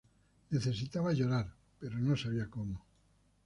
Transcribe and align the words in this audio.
Necesitaba 0.51 1.13
llorar, 1.13 1.53
pero 1.79 1.99
no 1.99 2.17
sabía 2.17 2.49
cómo. 2.49 2.83